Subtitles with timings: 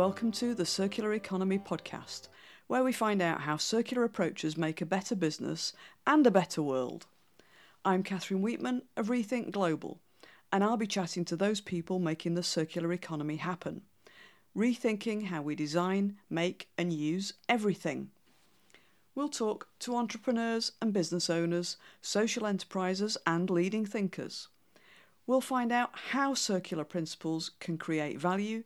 [0.00, 2.28] welcome to the Circular Economy podcast,
[2.68, 5.74] where we find out how circular approaches make a better business
[6.06, 7.04] and a better world.
[7.84, 10.00] I'm Catherine Weetman of Rethink Global,
[10.50, 13.82] and I'll be chatting to those people making the circular economy happen,
[14.56, 18.08] rethinking how we design, make, and use everything.
[19.14, 24.48] We'll talk to entrepreneurs and business owners, social enterprises, and leading thinkers.
[25.26, 28.64] We'll find out how circular principles can create value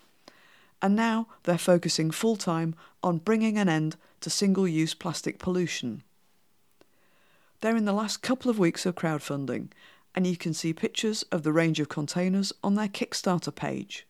[0.80, 6.02] And now they're focusing full time on bringing an end to single use plastic pollution.
[7.60, 9.68] They're in the last couple of weeks of crowdfunding,
[10.14, 14.06] and you can see pictures of the range of containers on their Kickstarter page.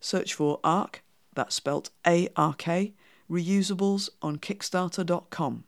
[0.00, 1.02] Search for ARK,
[1.34, 2.94] that's spelt A R K,
[3.30, 5.64] reusables on Kickstarter.com.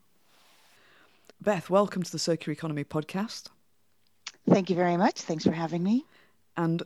[1.40, 3.48] Beth, welcome to the Circular Economy podcast.
[4.48, 5.20] Thank you very much.
[5.20, 6.04] Thanks for having me.
[6.56, 6.82] And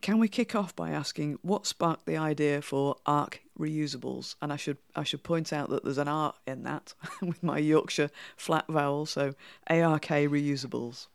[0.00, 4.34] can we kick off by asking what sparked the idea for ARK reusables?
[4.42, 7.58] And I should I should point out that there's an R in that with my
[7.58, 9.34] Yorkshire flat vowel, so
[9.68, 11.06] ARK reusables.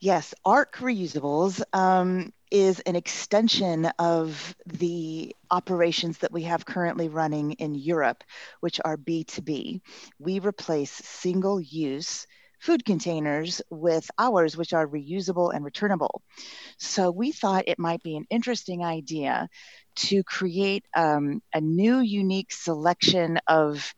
[0.00, 7.52] Yes, ARK reusables um, is an extension of the operations that we have currently running
[7.52, 8.22] in Europe,
[8.60, 9.80] which are B2B.
[10.18, 12.26] We replace single use
[12.64, 16.22] food containers with ours, which are reusable and returnable.
[16.78, 19.48] So we thought it might be an interesting idea
[19.96, 23.94] to create um, a new, unique selection of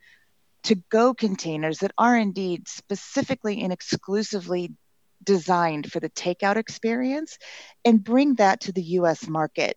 [0.65, 4.72] to go containers that are indeed specifically and exclusively
[5.22, 7.38] designed for the takeout experience
[7.84, 9.77] and bring that to the US market.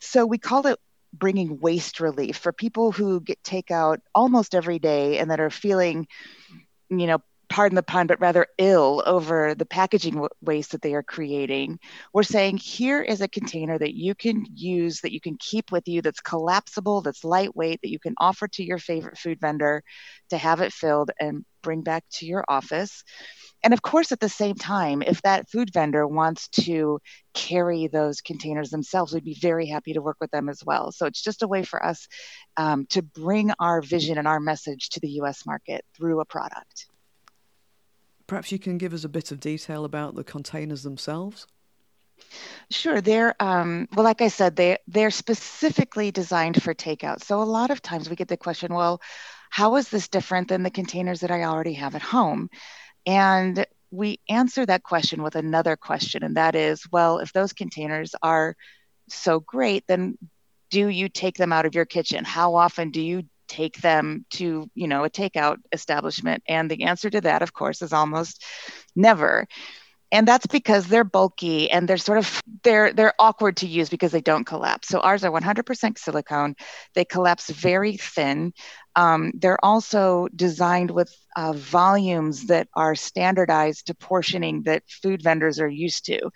[0.00, 0.78] So we call it
[1.14, 6.06] bringing waste relief for people who get takeout almost every day and that are feeling
[6.90, 7.18] you know
[7.48, 11.78] pardon the pun, but rather ill over the packaging w- waste that they are creating.
[12.12, 15.88] We're saying here is a container that you can use, that you can keep with
[15.88, 19.82] you, that's collapsible, that's lightweight, that you can offer to your favorite food vendor
[20.30, 23.02] to have it filled and bring back to your office.
[23.64, 27.00] And of course, at the same time, if that food vendor wants to
[27.34, 30.92] carry those containers themselves, we'd be very happy to work with them as well.
[30.92, 32.06] So it's just a way for us
[32.56, 36.87] um, to bring our vision and our message to the US market through a product.
[38.28, 41.46] Perhaps you can give us a bit of detail about the containers themselves.
[42.70, 47.22] Sure, they're um, well, like I said, they they're specifically designed for takeout.
[47.22, 49.00] So a lot of times we get the question, well,
[49.50, 52.50] how is this different than the containers that I already have at home?
[53.06, 58.14] And we answer that question with another question, and that is, well, if those containers
[58.22, 58.54] are
[59.08, 60.18] so great, then
[60.70, 62.24] do you take them out of your kitchen?
[62.24, 66.42] How often do you take them to you know a takeout establishment.
[66.48, 68.44] And the answer to that of course is almost
[68.94, 69.46] never
[70.10, 74.10] and that's because they're bulky and they're sort of they're they're awkward to use because
[74.12, 74.88] they don't collapse.
[74.88, 76.54] So ours are 100% silicone.
[76.94, 78.52] They collapse very thin.
[78.96, 85.60] Um, they're also designed with uh, volumes that are standardized to portioning that food vendors
[85.60, 86.30] are used to.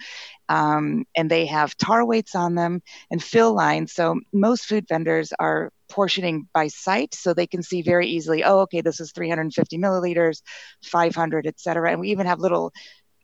[0.49, 3.93] Um, and they have tare weights on them and fill lines.
[3.95, 8.61] So most food vendors are portioning by sight so they can see very easily oh
[8.61, 10.41] okay this is 350 milliliters
[10.83, 11.91] 500 et cetera.
[11.91, 12.73] And we even have little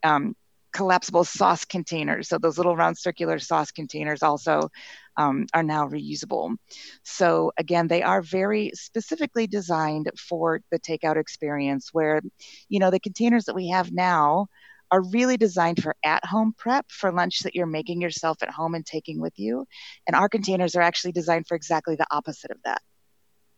[0.03, 0.35] um,
[0.73, 2.29] collapsible sauce containers.
[2.29, 4.71] So those little round circular sauce containers also
[5.17, 6.56] um, are now reusable.
[7.03, 12.21] So again, they are very specifically designed for the takeout experience where,
[12.69, 14.47] you know, the containers that we have now
[14.91, 18.75] are really designed for at home prep for lunch that you're making yourself at home
[18.75, 19.67] and taking with you.
[20.06, 22.81] And our containers are actually designed for exactly the opposite of that.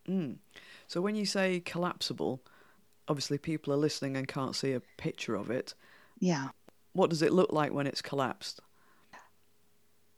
[0.08, 0.38] Mm.
[0.88, 2.42] So when you say collapsible,
[3.06, 5.74] obviously people are listening and can't see a picture of it.
[6.20, 6.48] Yeah.
[6.92, 8.60] What does it look like when it's collapsed?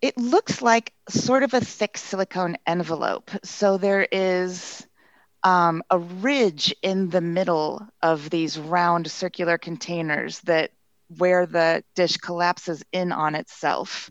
[0.00, 3.31] It looks like sort of a thick silicone envelope.
[3.44, 4.84] So there is
[5.44, 10.72] um, a ridge in the middle of these round circular containers that
[11.19, 14.10] where the dish collapses in on itself.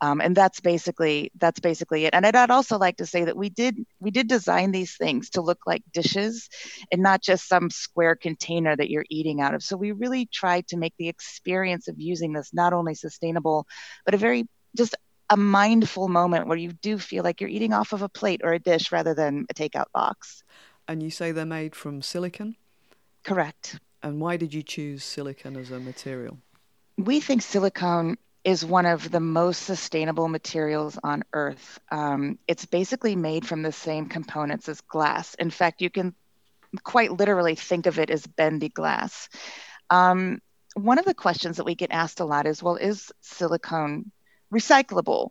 [0.00, 2.14] Um, and that's basically that's basically it.
[2.14, 5.30] And I'd, I'd also like to say that we did we did design these things
[5.30, 6.48] to look like dishes
[6.92, 9.62] and not just some square container that you're eating out of.
[9.62, 13.66] So we really tried to make the experience of using this not only sustainable,
[14.04, 14.46] but a very
[14.76, 14.94] just
[15.30, 18.52] a mindful moment where you do feel like you're eating off of a plate or
[18.52, 20.42] a dish rather than a takeout box.
[20.86, 22.56] And you say they're made from silicon?
[23.24, 23.78] Correct.
[24.02, 26.38] And why did you choose silicon as a material?
[26.96, 31.78] We think silicone is one of the most sustainable materials on Earth.
[31.90, 35.34] Um, it's basically made from the same components as glass.
[35.34, 36.14] In fact, you can
[36.82, 39.28] quite literally think of it as bendy glass.
[39.90, 40.40] Um,
[40.74, 44.10] one of the questions that we get asked a lot is well, is silicone
[44.52, 45.30] recyclable?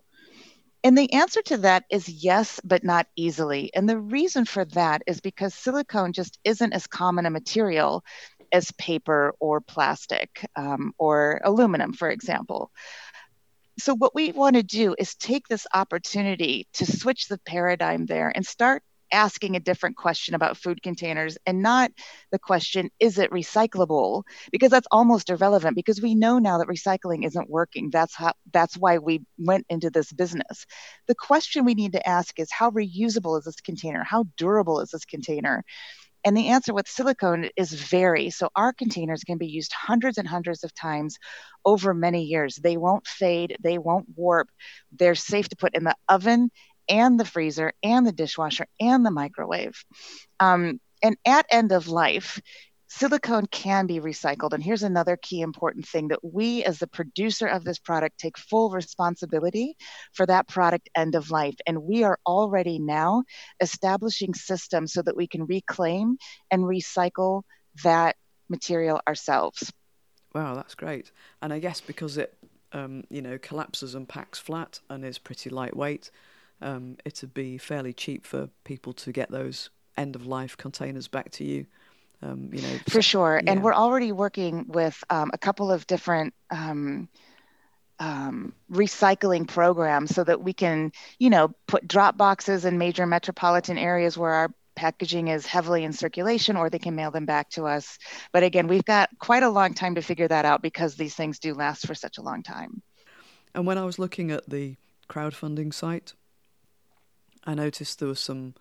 [0.84, 3.72] And the answer to that is yes, but not easily.
[3.74, 8.04] And the reason for that is because silicone just isn't as common a material
[8.52, 12.72] as paper or plastic um, or aluminum, for example.
[13.80, 18.32] So, what we want to do is take this opportunity to switch the paradigm there
[18.34, 21.92] and start asking a different question about food containers and not
[22.32, 24.24] the question, is it recyclable?
[24.52, 27.90] Because that's almost irrelevant because we know now that recycling isn't working.
[27.90, 30.66] That's how that's why we went into this business.
[31.08, 34.04] The question we need to ask is how reusable is this container?
[34.04, 35.64] How durable is this container?
[36.28, 38.32] And the answer with silicone is very.
[38.32, 41.18] So our containers can be used hundreds and hundreds of times
[41.64, 42.58] over many years.
[42.58, 44.50] They won't fade, they won't warp.
[44.92, 46.52] They're safe to put in the oven
[46.90, 49.82] and the freezer and the dishwasher and the microwave.
[50.38, 52.42] Um, and at end of life,
[52.88, 54.54] silicone can be recycled.
[54.54, 58.38] And here's another key important thing that we, as the producer of this product, take
[58.38, 59.76] full responsibility
[60.14, 61.56] for that product end of life.
[61.66, 63.24] And we are already now
[63.60, 66.18] establishing systems so that we can reclaim
[66.50, 67.44] and recycle
[67.84, 68.16] that
[68.50, 69.72] material ourselves.
[70.34, 71.12] Wow, that's great.
[71.42, 72.38] And I guess because it,
[72.72, 76.12] um, you know, collapses and packs flat and is pretty lightweight,
[76.62, 81.32] um, it'd be fairly cheap for people to get those end of life containers back
[81.32, 81.66] to you.
[82.22, 83.40] Um, you know, for sure.
[83.44, 83.52] Yeah.
[83.52, 87.10] And we're already working with um, a couple of different um,
[88.00, 93.78] um, recycling programs so that we can, you know, put drop boxes in major metropolitan
[93.78, 97.66] areas where our packaging is heavily in circulation or they can mail them back to
[97.66, 97.98] us.
[98.32, 101.40] But again, we've got quite a long time to figure that out because these things
[101.40, 102.82] do last for such a long time.
[103.54, 104.76] And when I was looking at the
[105.10, 106.14] crowdfunding site,
[107.44, 108.54] I noticed there was some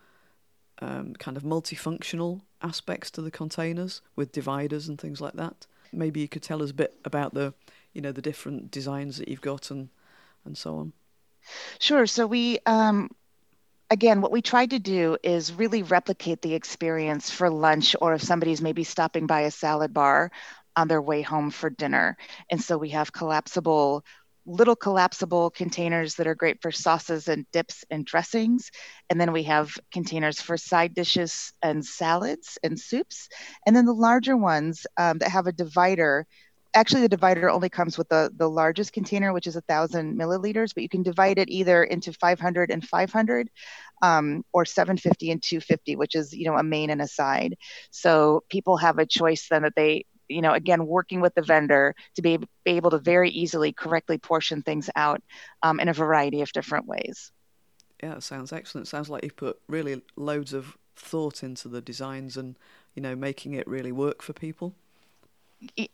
[0.81, 5.67] um, kind of multifunctional aspects to the containers with dividers and things like that.
[5.93, 7.55] Maybe you could tell us a bit about the,
[7.93, 9.88] you know, the different designs that you've got and
[10.44, 10.93] and so on.
[11.78, 12.06] Sure.
[12.06, 13.11] So we um,
[13.90, 18.23] again, what we tried to do is really replicate the experience for lunch or if
[18.23, 20.30] somebody's maybe stopping by a salad bar
[20.75, 22.16] on their way home for dinner.
[22.50, 24.04] And so we have collapsible
[24.46, 28.70] little collapsible containers that are great for sauces and dips and dressings.
[29.10, 33.28] And then we have containers for side dishes and salads and soups.
[33.66, 36.26] And then the larger ones um, that have a divider.
[36.74, 40.74] Actually, the divider only comes with the, the largest container, which is a thousand milliliters,
[40.74, 43.50] but you can divide it either into 500 and 500
[44.02, 47.56] um, or 750 and 250, which is, you know, a main and a side.
[47.90, 51.95] So people have a choice then that they, you know again working with the vendor
[52.14, 55.23] to be able to very easily correctly portion things out
[55.62, 57.33] um, in a variety of different ways.
[58.02, 58.88] Yeah sounds excellent.
[58.88, 62.59] Sounds like you've put really loads of thought into the designs and
[62.95, 64.75] you know making it really work for people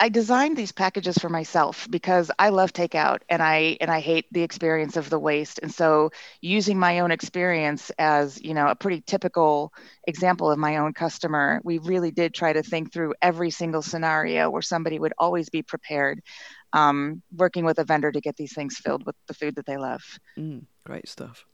[0.01, 4.27] I designed these packages for myself because I love takeout and I and I hate
[4.33, 5.61] the experience of the waste.
[5.63, 9.73] And so using my own experience as, you know, a pretty typical
[10.07, 14.51] example of my own customer, we really did try to think through every single scenario
[14.51, 16.21] where somebody would always be prepared
[16.73, 19.77] um, working with a vendor to get these things filled with the food that they
[19.77, 20.03] love.
[20.37, 21.45] Mm, great stuff.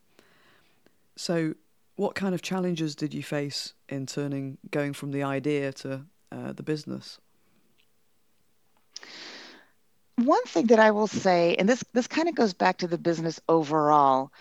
[1.16, 1.54] So
[1.96, 6.52] what kind of challenges did you face in turning going from the idea to uh,
[6.52, 7.18] the business?
[10.18, 12.98] One thing that I will say, and this this kind of goes back to the
[12.98, 14.32] business overall.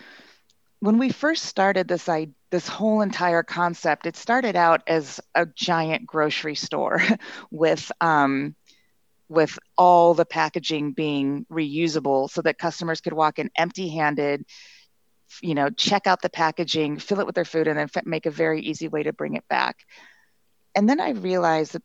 [0.80, 5.46] When we first started this I, this whole entire concept, it started out as a
[5.46, 7.00] giant grocery store
[7.50, 8.54] with um,
[9.28, 14.44] with all the packaging being reusable, so that customers could walk in empty-handed,
[15.42, 18.30] you know, check out the packaging, fill it with their food, and then make a
[18.30, 19.84] very easy way to bring it back.
[20.74, 21.82] And then I realized that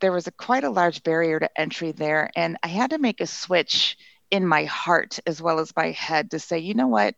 [0.00, 2.30] there was a quite a large barrier to entry there.
[2.34, 3.96] And I had to make a switch
[4.30, 7.14] in my heart as well as my head to say, you know what?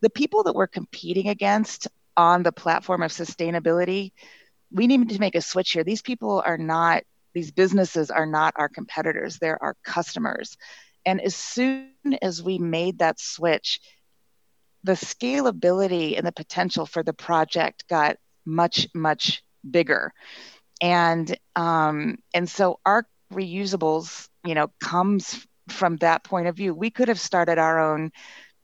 [0.00, 4.12] The people that we're competing against on the platform of sustainability,
[4.70, 5.84] we need to make a switch here.
[5.84, 10.56] These people are not, these businesses are not our competitors, they're our customers.
[11.06, 13.80] And as soon as we made that switch,
[14.84, 20.12] the scalability and the potential for the project got much, much bigger
[20.80, 26.74] and um, and so our reusables you know comes from that point of view.
[26.74, 28.10] We could have started our own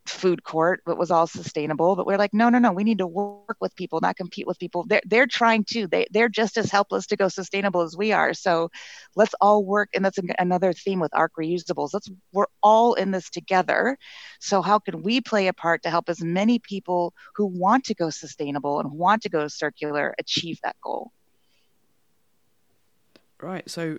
[0.06, 3.06] food court that was all sustainable but we're like no no no we need to
[3.06, 4.85] work with people not compete with people.
[4.87, 8.35] They're, they're trying to they, they're just as helpless to go sustainable as we are.
[8.35, 8.71] So
[9.16, 11.90] let's all work and that's another theme with arc reusables.
[11.94, 13.97] Let's we're all in this together.
[14.40, 17.94] So how can we play a part to help as many people who want to
[17.94, 21.12] go sustainable and want to go circular achieve that goal
[23.40, 23.68] Right.
[23.68, 23.98] So,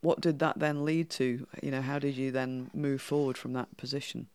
[0.00, 1.46] what did that then lead to?
[1.62, 4.28] You know, how did you then move forward from that position?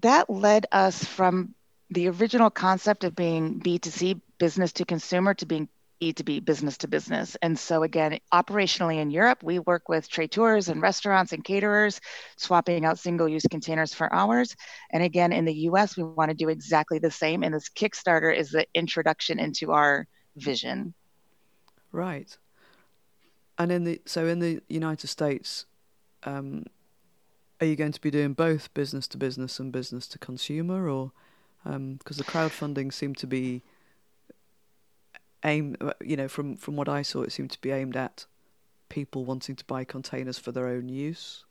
[0.00, 1.54] That led us from
[1.90, 5.68] the original concept of being B2C, business to consumer, to being
[6.00, 7.36] B2B, business to business.
[7.42, 12.00] And so, again, operationally in Europe, we work with traiteurs and restaurants and caterers,
[12.36, 14.56] swapping out single use containers for ours.
[14.90, 17.42] And again, in the US, we want to do exactly the same.
[17.42, 20.44] And this Kickstarter is the introduction into our mm-hmm.
[20.44, 20.94] vision.
[21.92, 22.36] Right.
[23.58, 25.66] And in the so in the United States,
[26.24, 26.64] um,
[27.60, 31.12] are you going to be doing both business to business and business to consumer, or
[31.62, 33.62] because um, the crowdfunding seemed to be
[35.44, 38.26] aimed, you know, from from what I saw, it seemed to be aimed at
[38.88, 41.44] people wanting to buy containers for their own use.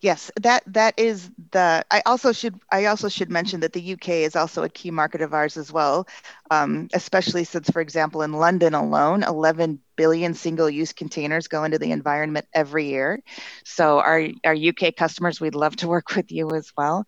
[0.00, 1.84] Yes, that that is the.
[1.90, 5.20] I also should I also should mention that the UK is also a key market
[5.22, 6.06] of ours as well,
[6.50, 11.92] um, especially since, for example, in London alone, 11 billion single-use containers go into the
[11.92, 13.20] environment every year.
[13.64, 17.06] So our our UK customers, we'd love to work with you as well.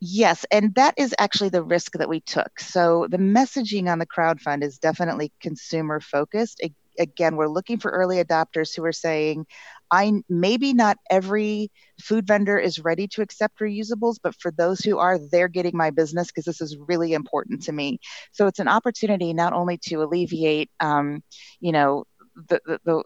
[0.00, 2.60] Yes, and that is actually the risk that we took.
[2.60, 6.60] So the messaging on the crowdfund is definitely consumer focused.
[6.98, 9.46] Again, we're looking for early adopters who are saying,
[9.90, 14.98] I maybe not every food vendor is ready to accept reusables, but for those who
[14.98, 17.98] are, they're getting my business because this is really important to me.
[18.32, 21.22] So it's an opportunity not only to alleviate, um,
[21.60, 22.04] you know,
[22.48, 23.02] the, the, the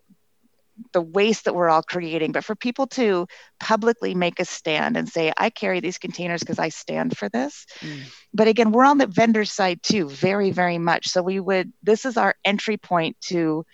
[0.93, 3.27] the waste that we're all creating, but for people to
[3.61, 7.67] publicly make a stand and say, I carry these containers because I stand for this.
[7.81, 8.01] Mm.
[8.35, 11.09] But again, we're on the vendor side too, very, very much.
[11.09, 13.65] So we would, this is our entry point to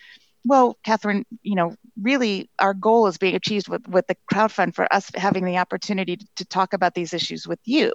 [0.44, 4.92] well, Catherine, you know, really our goal is being achieved with, with the crowdfund for
[4.92, 7.92] us having the opportunity to, to talk about these issues with you,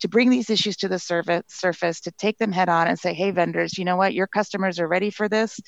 [0.00, 3.14] to bring these issues to the surface, surface, to take them head on and say,
[3.14, 4.14] hey, vendors, you know what?
[4.14, 5.58] Your customers are ready for this.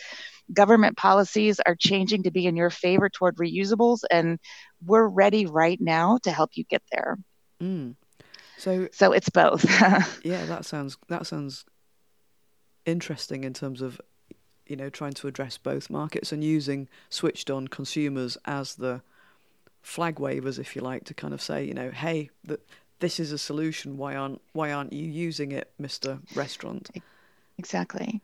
[0.52, 4.38] Government policies are changing to be in your favor toward reusables, and
[4.84, 7.18] we're ready right now to help you get there.
[7.62, 7.96] Mm.
[8.56, 9.64] So, so it's both.
[10.24, 11.64] yeah, that sounds that sounds
[12.86, 14.00] interesting in terms of
[14.68, 19.02] you know, trying to address both markets and using switched on consumers as the
[19.82, 22.60] flag wavers, if you like, to kind of say, you know, hey, that
[23.00, 23.96] this is a solution.
[23.96, 26.90] Why aren't why aren't you using it, Mister Restaurant?
[27.58, 28.22] Exactly.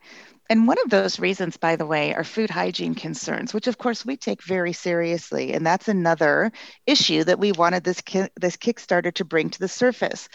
[0.48, 4.04] And one of those reasons, by the way, are food hygiene concerns, which of course
[4.04, 5.52] we take very seriously.
[5.54, 6.52] And that's another
[6.86, 10.28] issue that we wanted this ki- this Kickstarter to bring to the surface.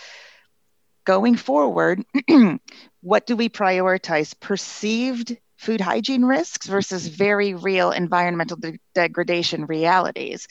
[1.05, 2.03] Going forward,
[3.01, 4.37] what do we prioritize?
[4.39, 10.47] Perceived food hygiene risks versus very real environmental de- degradation realities.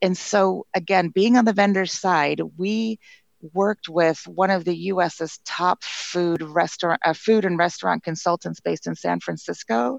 [0.00, 3.00] And so, again, being on the vendor side, we
[3.52, 8.86] worked with one of the U.S.'s top food restaurant, uh, food and restaurant consultants based
[8.86, 9.98] in San Francisco,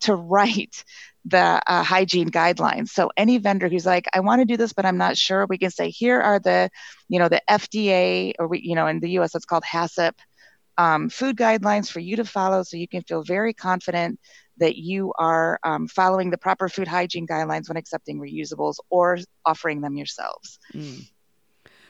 [0.00, 0.82] to write
[1.24, 2.88] the uh, hygiene guidelines.
[2.88, 5.58] So any vendor who's like, I want to do this, but I'm not sure, we
[5.58, 6.70] can say, here are the,
[7.08, 9.36] you know, the FDA, or we, you know, in the U.S.
[9.36, 10.14] it's called HACCP
[10.78, 14.18] um, food guidelines for you to follow so you can feel very confident
[14.58, 19.80] that you are um, following the proper food hygiene guidelines when accepting reusables or offering
[19.80, 20.58] them yourselves.
[20.74, 21.08] Mm.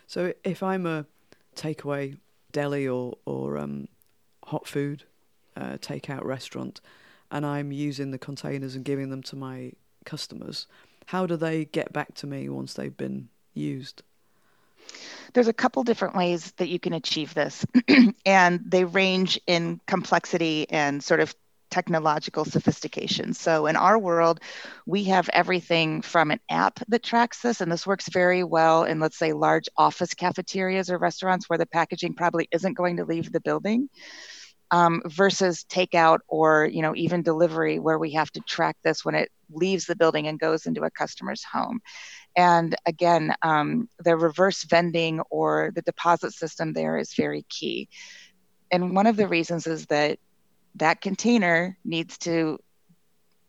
[0.07, 1.07] So if I'm a
[1.57, 2.19] takeaway
[2.53, 3.89] deli or, or um,
[4.45, 5.05] hot food
[5.57, 6.81] uh, takeout restaurant
[7.31, 9.73] and I'm using the containers and giving them to my
[10.05, 10.67] customers,
[11.07, 14.03] how do they get back to me once they've been used?
[15.35, 17.65] There's a couple different ways that you can achieve this,
[18.27, 21.35] and they range in complexity and sort of
[21.73, 23.33] technological sophistication.
[23.33, 24.41] So in our world,
[24.87, 29.01] we have everything from an app that tracks this, and this works very well in,
[29.01, 33.33] let's say, large office cafeterias or restaurants where the packaging probably isn't going to leave
[33.33, 33.89] the building.
[34.71, 39.15] Um, versus takeout or you know even delivery where we have to track this when
[39.15, 41.81] it leaves the building and goes into a customer's home
[42.37, 47.89] and again um, the reverse vending or the deposit system there is very key.
[48.71, 50.19] And one of the reasons is that
[50.77, 52.59] that container needs to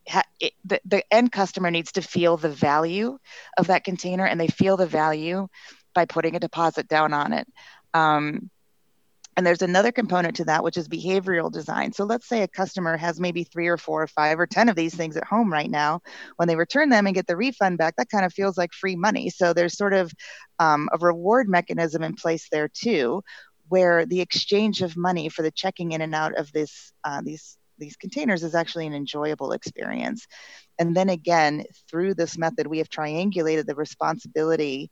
[0.07, 3.17] ha- it, the, the end customer needs to feel the value
[3.57, 5.47] of that container and they feel the value
[5.93, 7.47] by putting a deposit down on it.
[7.93, 8.49] Um,
[9.35, 11.91] and there's another component to that, which is behavioral design.
[11.91, 14.75] So let's say a customer has maybe three or four or five or 10 of
[14.75, 16.01] these things at home right now.
[16.35, 18.95] When they return them and get the refund back, that kind of feels like free
[18.95, 19.29] money.
[19.29, 20.11] So there's sort of
[20.59, 23.23] um, a reward mechanism in place there too,
[23.69, 27.57] where the exchange of money for the checking in and out of this uh, these
[27.79, 30.27] these containers is actually an enjoyable experience.
[30.77, 34.91] And then again, through this method, we have triangulated the responsibility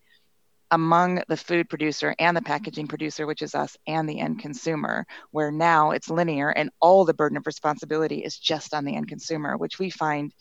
[0.71, 5.05] among the food producer and the packaging producer, which is us, and the end consumer,
[5.31, 9.07] where now it's linear and all the burden of responsibility is just on the end
[9.07, 10.33] consumer, which we find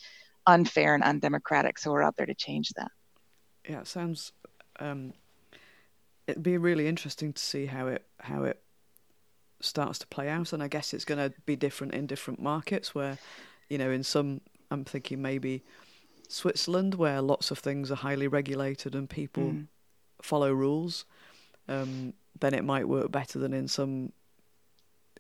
[0.47, 1.79] unfair and undemocratic.
[1.79, 2.91] So we're out there to change that.
[3.69, 4.33] Yeah, it sounds
[4.79, 5.13] um,
[6.27, 8.63] it'd be really interesting to see how it how it
[9.61, 12.95] starts to play out, and I guess it's going to be different in different markets.
[12.95, 13.19] Where,
[13.69, 15.63] you know, in some, I'm thinking maybe
[16.29, 19.67] Switzerland, where lots of things are highly regulated and people mm.
[20.23, 21.05] Follow rules.
[21.69, 24.13] Um, then it might work better than in some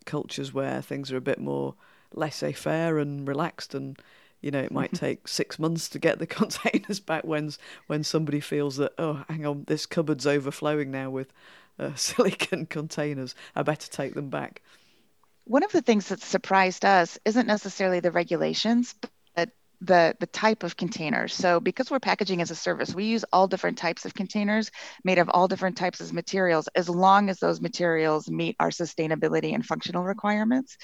[0.06, 1.74] cultures where things are a bit more
[2.14, 3.98] laissez-faire and relaxed and
[4.40, 7.52] you know, it might take six months to get the containers back when
[7.86, 11.32] when somebody feels that oh, hang on, this cupboard's overflowing now with
[11.78, 13.34] uh, silicon containers.
[13.54, 14.62] I better take them back.
[15.44, 18.94] One of the things that surprised us isn't necessarily the regulations,
[19.80, 21.34] the the type of containers.
[21.34, 24.70] So because we're packaging as a service, we use all different types of containers
[25.04, 29.54] made of all different types of materials, as long as those materials meet our sustainability
[29.54, 30.76] and functional requirements.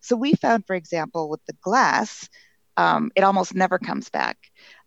[0.00, 2.28] So we found, for example, with the glass
[2.76, 4.38] um, it almost never comes back.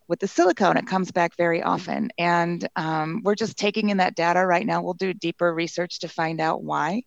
[0.08, 2.10] With the silicone, it comes back very often.
[2.18, 4.82] And um, we're just taking in that data right now.
[4.82, 7.02] We'll do deeper research to find out why.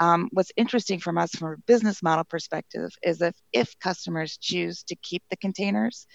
[0.00, 4.82] Um, what's interesting from us from a business model perspective is if, if customers choose
[4.84, 6.06] to keep the containers,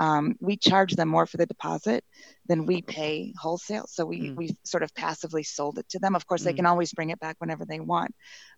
[0.00, 2.04] um, we charge them more for the deposit
[2.46, 3.86] than we pay wholesale.
[3.88, 4.36] So we, mm.
[4.36, 6.14] we sort of passively sold it to them.
[6.14, 6.46] Of course, mm.
[6.46, 8.14] they can always bring it back whenever they want.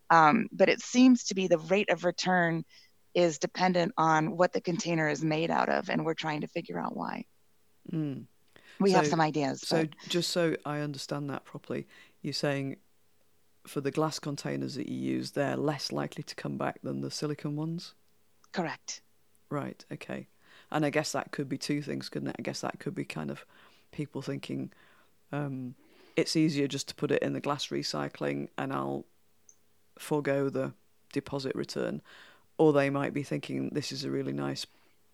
[0.09, 2.63] Um, but it seems to be the rate of return
[3.13, 6.79] is dependent on what the container is made out of, and we're trying to figure
[6.79, 7.25] out why.
[7.91, 8.25] Mm.
[8.79, 9.61] We so, have some ideas.
[9.61, 9.89] So, but...
[10.09, 11.87] just so I understand that properly,
[12.21, 12.77] you're saying
[13.67, 17.11] for the glass containers that you use, they're less likely to come back than the
[17.11, 17.93] silicon ones?
[18.51, 19.01] Correct.
[19.49, 20.27] Right, okay.
[20.71, 22.35] And I guess that could be two things, couldn't it?
[22.39, 23.45] I guess that could be kind of
[23.91, 24.71] people thinking
[25.31, 25.75] um,
[26.15, 29.05] it's easier just to put it in the glass recycling and I'll
[29.97, 30.73] forego the
[31.13, 32.01] deposit return
[32.57, 34.65] or they might be thinking this is a really nice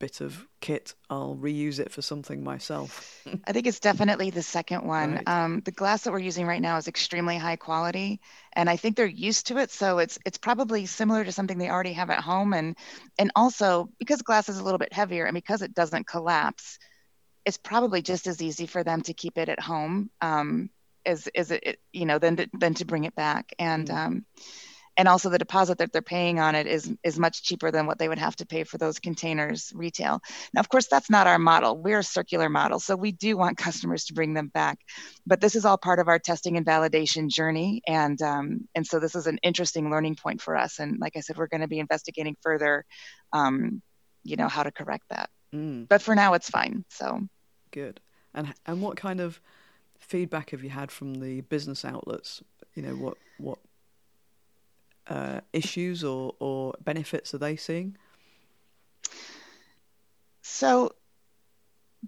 [0.03, 4.85] bit of kit i'll reuse it for something myself i think it's definitely the second
[4.85, 5.29] one right.
[5.29, 8.19] um, the glass that we're using right now is extremely high quality
[8.51, 11.69] and i think they're used to it so it's it's probably similar to something they
[11.69, 12.75] already have at home and
[13.17, 16.79] and also because glass is a little bit heavier and because it doesn't collapse
[17.45, 20.69] it's probably just as easy for them to keep it at home um,
[21.05, 23.95] as as it you know than to, than to bring it back and mm.
[23.95, 24.25] um,
[24.97, 27.97] and also the deposit that they're paying on it is is much cheaper than what
[27.97, 30.21] they would have to pay for those containers retail.
[30.53, 31.77] Now, of course, that's not our model.
[31.77, 34.79] We're a circular model, so we do want customers to bring them back.
[35.25, 38.99] But this is all part of our testing and validation journey, and um, and so
[38.99, 40.79] this is an interesting learning point for us.
[40.79, 42.85] And like I said, we're going to be investigating further,
[43.31, 43.81] um,
[44.23, 45.29] you know, how to correct that.
[45.53, 45.87] Mm.
[45.87, 46.85] But for now, it's fine.
[46.89, 47.21] So
[47.71, 47.99] good.
[48.33, 49.39] And and what kind of
[49.99, 52.43] feedback have you had from the business outlets?
[52.75, 53.59] You know, what what
[55.07, 57.97] uh, issues or, or benefits are they seeing?
[60.41, 60.91] So,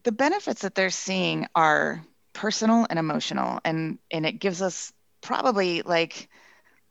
[0.04, 2.04] the benefits that they're seeing are
[2.34, 6.30] personal and emotional, and and it gives us probably like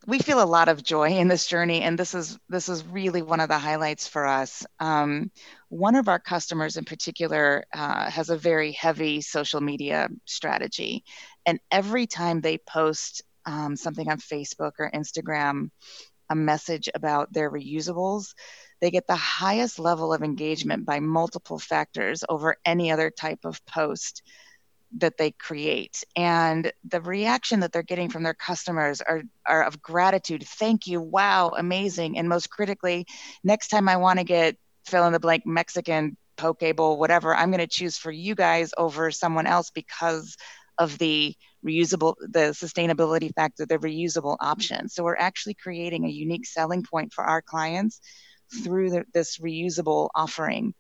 [0.07, 3.23] we feel a lot of joy in this journey, and this is this is really
[3.23, 4.67] one of the highlights for us.
[4.81, 5.31] Um,
[5.69, 11.05] one of our customers in particular uh, has a very heavy social media strategy,
[11.47, 15.71] and every time they post um, something on Facebook or Instagram,
[16.31, 18.35] a message about their reusables,
[18.81, 23.65] they get the highest level of engagement by multiple factors over any other type of
[23.67, 24.23] post
[24.99, 26.05] that they create.
[26.15, 30.45] And the reaction that they're getting from their customers are, are of gratitude.
[30.47, 31.01] Thank you.
[31.01, 31.53] Wow.
[31.57, 32.17] Amazing.
[32.17, 33.07] And most critically
[33.43, 37.51] next time i want to get fill in the blank mexican poke bowl whatever i'm
[37.51, 40.37] going to choose for you guys over someone else because
[40.79, 44.89] of the reusable the sustainability factor the reusable option.
[44.89, 48.01] So we're actually creating a unique selling point for our clients
[48.63, 50.75] through the, this reusable offering.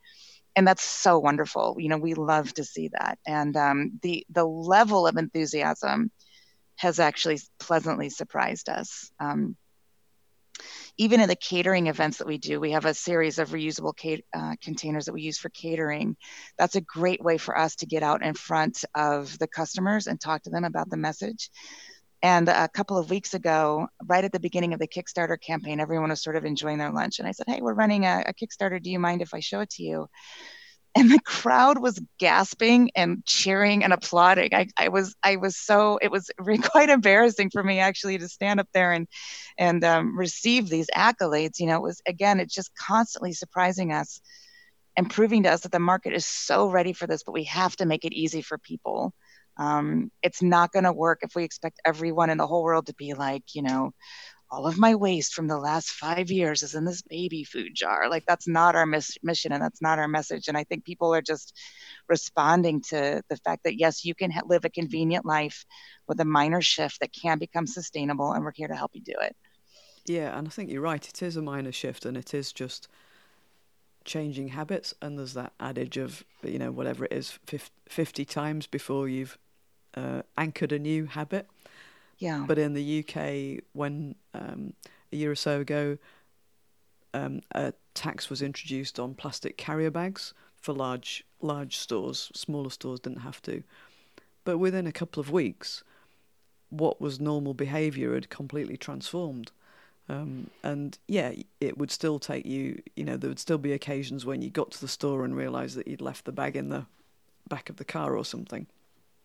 [0.56, 1.76] And that's so wonderful.
[1.78, 3.18] You know we love to see that.
[3.26, 6.10] And um, the the level of enthusiasm
[6.76, 9.10] has actually pleasantly surprised us.
[9.20, 9.56] Um,
[10.96, 13.94] even in the catering events that we do, we have a series of reusable
[14.32, 16.16] uh, containers that we use for catering.
[16.58, 20.20] That's a great way for us to get out in front of the customers and
[20.20, 21.50] talk to them about the message.
[22.22, 26.08] And a couple of weeks ago, right at the beginning of the Kickstarter campaign, everyone
[26.08, 27.18] was sort of enjoying their lunch.
[27.18, 28.82] And I said, Hey, we're running a, a Kickstarter.
[28.82, 30.06] Do you mind if I show it to you?
[30.96, 34.54] And the crowd was gasping and cheering and applauding.
[34.54, 36.30] I, I was I was so it was
[36.62, 39.08] quite embarrassing for me actually to stand up there and
[39.58, 41.58] and um, receive these accolades.
[41.58, 44.20] You know, it was again it's just constantly surprising us
[44.96, 47.74] and proving to us that the market is so ready for this, but we have
[47.76, 49.12] to make it easy for people.
[49.56, 52.94] Um, it's not going to work if we expect everyone in the whole world to
[52.94, 53.92] be like, you know,
[54.54, 58.08] all of my waste from the last five years is in this baby food jar.
[58.08, 60.46] Like that's not our mis- mission and that's not our message.
[60.46, 61.58] And I think people are just
[62.08, 65.64] responding to the fact that yes, you can ha- live a convenient life
[66.06, 69.14] with a minor shift that can become sustainable, and we're here to help you do
[69.20, 69.34] it.
[70.06, 71.06] Yeah, and I think you're right.
[71.06, 72.86] It is a minor shift, and it is just
[74.04, 74.94] changing habits.
[75.02, 77.38] And there's that adage of you know whatever it is,
[77.88, 79.36] 50 times before you've
[79.96, 81.48] uh, anchored a new habit.
[82.18, 82.44] Yeah.
[82.46, 84.74] But in the UK, when um,
[85.12, 85.98] a year or so ago,
[87.12, 92.30] um, a tax was introduced on plastic carrier bags for large large stores.
[92.34, 93.62] Smaller stores didn't have to.
[94.44, 95.84] But within a couple of weeks,
[96.70, 99.52] what was normal behaviour had completely transformed.
[100.08, 104.26] Um, and yeah, it would still take you, you know, there would still be occasions
[104.26, 106.84] when you got to the store and realised that you'd left the bag in the
[107.48, 108.66] back of the car or something.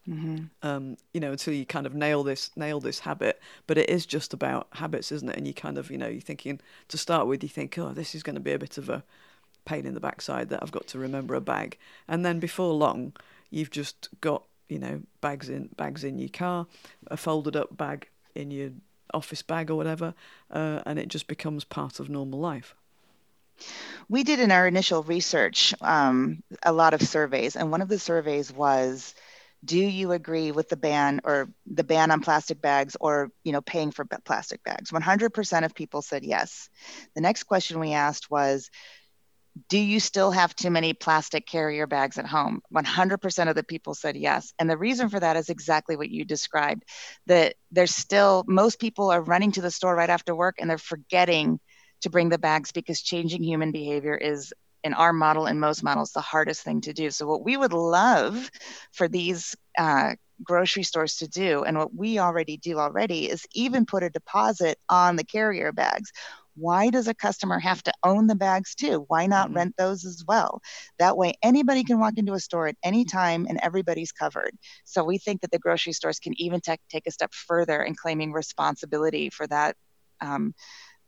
[0.07, 0.45] Mm-hmm.
[0.63, 3.39] Um, you know, until you kind of nail this nail this habit.
[3.67, 5.38] But it is just about habits, isn't it?
[5.38, 8.15] And you kind of, you know, you're thinking to start with, you think, oh, this
[8.15, 9.03] is going to be a bit of a
[9.65, 13.13] pain in the backside that I've got to remember a bag, and then before long,
[13.51, 16.65] you've just got you know bags in bags in your car,
[17.07, 18.71] a folded up bag in your
[19.13, 20.13] office bag or whatever,
[20.51, 22.73] uh, and it just becomes part of normal life.
[24.07, 27.99] We did in our initial research um, a lot of surveys, and one of the
[27.99, 29.13] surveys was
[29.63, 33.61] do you agree with the ban or the ban on plastic bags or you know
[33.61, 34.91] paying for plastic bags?
[34.91, 36.69] 100% of people said yes.
[37.15, 38.69] The next question we asked was
[39.67, 42.61] do you still have too many plastic carrier bags at home?
[42.73, 44.53] 100% of the people said yes.
[44.59, 46.83] And the reason for that is exactly what you described
[47.25, 50.77] that there's still most people are running to the store right after work and they're
[50.77, 51.59] forgetting
[52.01, 56.11] to bring the bags because changing human behavior is in our model and most models
[56.11, 57.09] the hardest thing to do.
[57.09, 58.49] So what we would love
[58.91, 63.85] for these uh, grocery stores to do, and what we already do already, is even
[63.85, 66.11] put a deposit on the carrier bags.
[66.55, 69.05] Why does a customer have to own the bags too?
[69.07, 69.57] Why not mm-hmm.
[69.57, 70.61] rent those as well?
[70.97, 74.51] That way, anybody can walk into a store at any time and everybody's covered.
[74.83, 77.95] So, we think that the grocery stores can even te- take a step further in
[77.95, 79.75] claiming responsibility for that
[80.21, 80.53] um,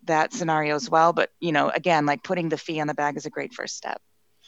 [0.06, 1.14] that scenario as well.
[1.14, 3.76] But you know, again, like putting the fee on the bag is a great first
[3.76, 4.02] step.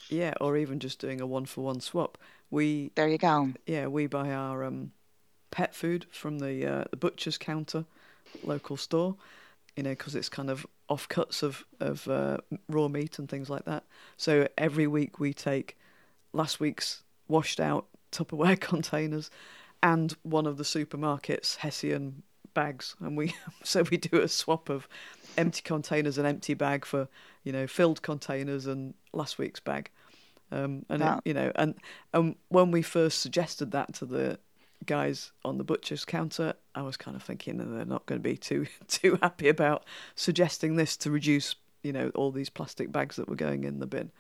[0.10, 2.18] Yeah, or even just doing a one for one swap.
[2.50, 3.54] We there you go.
[3.66, 4.92] Yeah, we buy our um,
[5.52, 7.86] pet food from the uh, the butcher's counter,
[8.44, 9.16] local store.
[9.76, 12.38] You know, because it's kind of offcuts of of uh,
[12.70, 13.84] raw meat and things like that.
[14.18, 15.78] So every week we take
[16.34, 19.32] last week's washed out Tupperware containers
[19.82, 24.88] and one of the supermarket's Hessian bags, and we so we do a swap of
[25.38, 27.08] empty containers and empty bag for
[27.44, 29.90] you know filled containers and last week's bag.
[30.52, 31.76] Um, and it, you know, and
[32.14, 34.40] and when we first suggested that to the
[34.86, 38.30] guys on the butcher's counter, I was kind of thinking that they're not going to
[38.30, 39.86] be too too happy about
[40.16, 43.88] suggesting this to reduce you know all these plastic bags that were going in the
[43.88, 44.12] bin,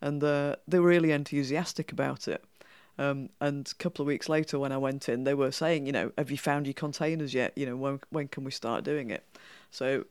[0.00, 2.44] and uh, they were really enthusiastic about it.
[2.98, 5.92] Um, and a couple of weeks later, when I went in, they were saying, you
[5.92, 7.52] know, have you found your containers yet?
[7.56, 9.24] You know, when when can we start doing it?
[9.70, 10.04] So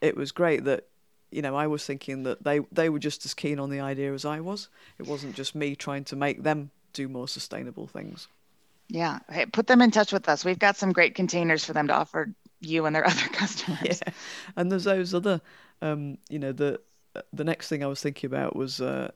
[0.00, 0.86] it was great that
[1.30, 4.12] you know I was thinking that they they were just as keen on the idea
[4.12, 4.68] as I was.
[4.98, 8.28] It wasn't just me trying to make them do more sustainable things.
[8.88, 10.44] Yeah, hey, put them in touch with us.
[10.44, 14.02] We've got some great containers for them to offer you and their other customers.
[14.04, 14.12] Yeah,
[14.56, 15.40] and there's those other,
[15.80, 16.80] um, you know, the
[17.32, 19.10] the next thing I was thinking about was uh,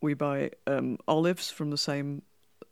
[0.00, 2.22] we buy um, olives from the same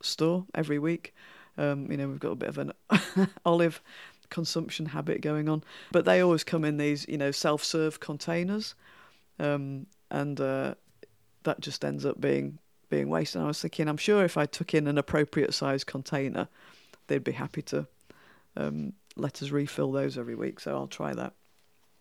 [0.00, 1.14] store every week.
[1.58, 2.72] Um, you know, we've got a bit of an
[3.44, 3.82] olive
[4.30, 8.74] consumption habit going on, but they always come in these, you know, self-serve containers,
[9.38, 10.74] um, and uh,
[11.42, 13.34] that just ends up being being waste.
[13.34, 16.48] And I was thinking, I'm sure if I took in an appropriate size container,
[17.06, 17.86] they'd be happy to
[18.56, 20.60] um, let us refill those every week.
[20.60, 21.32] So I'll try that.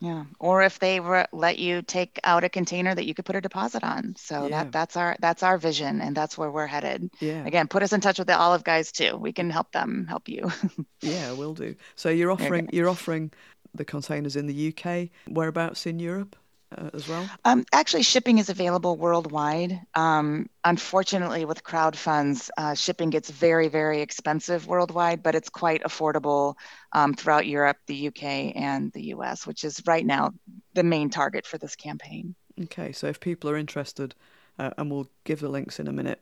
[0.01, 3.35] Yeah, or if they re- let you take out a container that you could put
[3.35, 4.15] a deposit on.
[4.17, 4.63] So Yeah.
[4.63, 7.11] that that's our that's our vision, and that's where we're headed.
[7.19, 9.15] Yeah, Again, put us in touch with the Olive guys too.
[9.15, 10.51] We can help them help you.
[11.01, 11.75] yeah, we'll do.
[11.95, 13.31] So you're offering you're offering
[13.75, 15.09] the containers in the UK.
[15.27, 16.35] Whereabouts in Europe
[16.77, 17.29] uh, as well?
[17.45, 19.79] Um, actually, shipping is available worldwide.
[19.95, 25.83] Um, unfortunately, with crowd funds, uh, shipping gets very, very expensive worldwide, but it's quite
[25.83, 26.55] affordable
[26.93, 30.33] um, throughout Europe, the UK, and the US, which is right now
[30.73, 32.35] the main target for this campaign.
[32.63, 34.15] Okay, so if people are interested,
[34.59, 36.21] uh, and we'll give the links in a minute.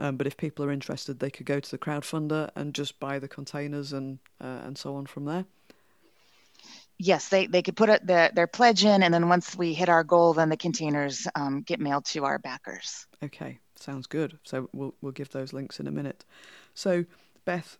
[0.00, 3.18] Um, but if people are interested, they could go to the crowdfunder and just buy
[3.18, 5.44] the containers and uh, and so on from there.
[6.98, 9.88] Yes, they, they could put it, their, their pledge in, and then once we hit
[9.88, 13.06] our goal, then the containers um, get mailed to our backers.
[13.22, 14.38] Okay, sounds good.
[14.44, 16.24] So we'll we'll give those links in a minute.
[16.74, 17.04] So
[17.44, 17.78] Beth,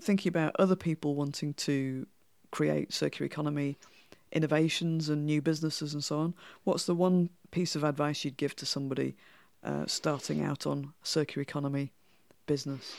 [0.00, 2.06] thinking about other people wanting to
[2.50, 3.78] create circular economy
[4.32, 8.54] innovations and new businesses and so on, what's the one piece of advice you'd give
[8.56, 9.16] to somebody
[9.64, 11.92] uh, starting out on circular economy
[12.46, 12.94] business?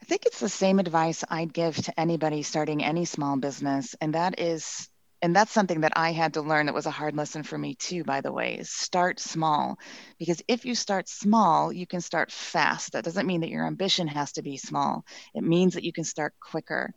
[0.00, 4.14] I think it's the same advice I'd give to anybody starting any small business, and
[4.14, 4.88] that is,
[5.20, 7.74] and that's something that I had to learn that was a hard lesson for me
[7.74, 9.78] too, by the way, is start small.
[10.18, 12.92] Because if you start small, you can start fast.
[12.92, 16.04] That doesn't mean that your ambition has to be small, it means that you can
[16.04, 16.92] start quicker.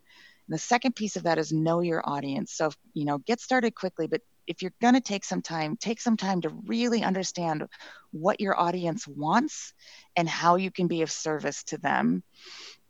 [0.48, 2.54] And the second piece of that is know your audience.
[2.54, 6.02] So, you know, get started quickly, but if you're going to take some time, take
[6.02, 7.66] some time to really understand
[8.12, 9.74] what your audience wants
[10.16, 12.24] and how you can be of service to them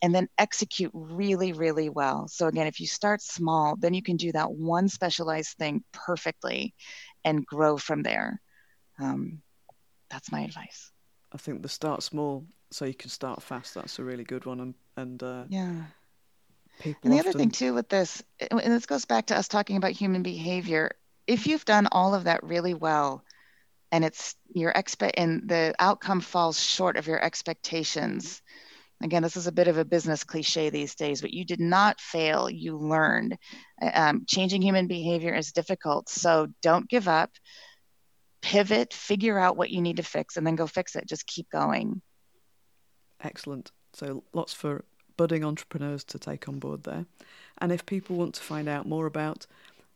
[0.01, 2.27] and then execute really, really well.
[2.27, 6.73] So, again, if you start small, then you can do that one specialized thing perfectly
[7.23, 8.41] and grow from there.
[8.99, 9.41] Um,
[10.09, 10.91] that's my advice.
[11.31, 13.75] I think the start small so you can start fast.
[13.75, 15.83] That's a really good one, and and uh, Yeah.
[16.79, 17.11] people.
[17.11, 19.77] And the often, other thing, too, with this, and this goes back to us talking
[19.77, 20.91] about human behavior.
[21.27, 23.23] If you've done all of that really well,
[23.91, 28.41] and it's your expect and the outcome falls short of your expectations,
[29.03, 31.99] again, this is a bit of a business cliche these days, but you did not
[31.99, 33.37] fail, you learned.
[33.81, 37.31] Um, changing human behavior is difficult, so don't give up.
[38.41, 41.07] Pivot, figure out what you need to fix, and then go fix it.
[41.07, 42.01] Just keep going.
[43.23, 43.71] Excellent.
[43.93, 44.83] So lots for
[45.17, 47.05] budding entrepreneurs to take on board there.
[47.59, 49.45] And if people want to find out more about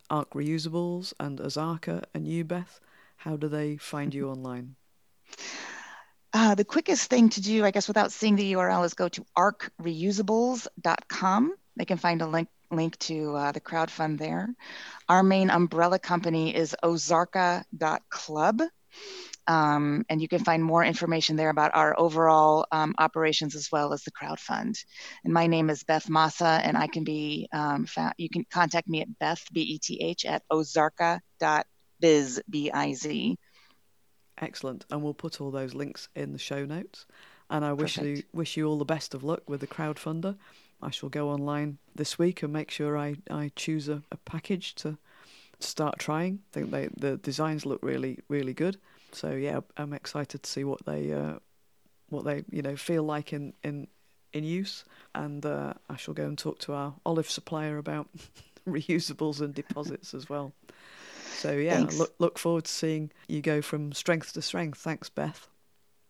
[0.08, 2.78] Arc Reusables and Ozarka and you, Beth,
[3.16, 4.76] how do they find you online?
[6.38, 9.24] Uh, the quickest thing to do, I guess, without seeing the URL is go to
[9.38, 11.54] arcreusables.com.
[11.76, 14.50] They can find a link link to uh, the crowdfund there.
[15.08, 18.60] Our main umbrella company is ozarka.club.
[19.46, 23.94] Um, and you can find more information there about our overall um, operations as well
[23.94, 24.76] as the crowdfund.
[25.24, 28.88] And my name is Beth Massa, and I can be um, found, you can contact
[28.88, 33.38] me at Beth B E T H at ozarka.biz b i z.
[34.38, 34.84] Excellent.
[34.90, 37.06] And we'll put all those links in the show notes.
[37.48, 40.36] And I wish you wish you all the best of luck with the crowdfunder.
[40.82, 44.74] I shall go online this week and make sure I, I choose a, a package
[44.76, 44.98] to
[45.60, 46.40] start trying.
[46.50, 48.78] I think they the designs look really really good.
[49.12, 51.34] So yeah, I'm excited to see what they uh,
[52.08, 53.86] what they you know feel like in in
[54.32, 54.84] in use.
[55.14, 58.08] And uh, I shall go and talk to our olive supplier about
[58.68, 60.52] reusables and deposits as well.
[61.36, 61.98] So yeah, Thanks.
[61.98, 64.78] look look forward to seeing you go from strength to strength.
[64.78, 65.48] Thanks, Beth.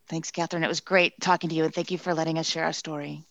[0.09, 0.63] Thanks, Catherine.
[0.63, 3.25] It was great talking to you, and thank you for letting us share our story.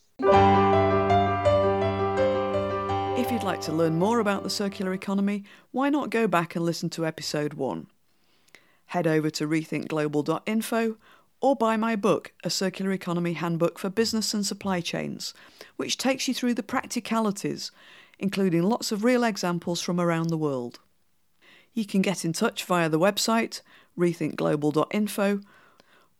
[3.17, 6.65] If you'd like to learn more about the circular economy, why not go back and
[6.65, 7.87] listen to episode 1?
[8.87, 10.97] Head over to rethinkglobal.info
[11.41, 15.33] or buy my book, A Circular Economy Handbook for Business and Supply Chains,
[15.77, 17.71] which takes you through the practicalities,
[18.19, 20.79] including lots of real examples from around the world.
[21.75, 23.61] You can get in touch via the website,
[23.99, 25.41] rethinkglobal.info,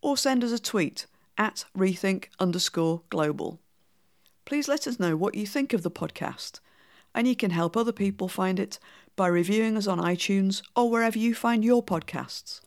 [0.01, 3.59] or send us a tweet at rethink underscore global.
[4.43, 6.59] Please let us know what you think of the podcast,
[7.15, 8.77] and you can help other people find it
[9.15, 12.59] by reviewing us on iTunes or wherever you find your podcasts.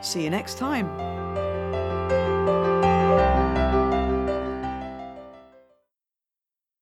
[0.00, 1.41] See you next time.